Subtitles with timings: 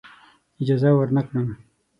[0.61, 1.47] اجازه ورنه کړم.